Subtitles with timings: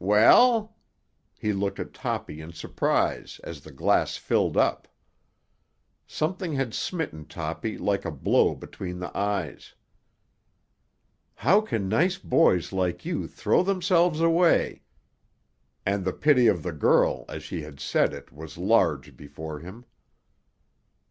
[0.00, 0.76] "Well?"
[1.38, 4.86] He looked at Toppy in surprise as the glass filled up.
[6.06, 9.10] Something had smitten Toppy like a blow between the
[11.40, 14.82] eyes——"How can nice boys like you throw themselves away?"
[15.86, 19.86] And the pity of the girl as she had said it was large before him.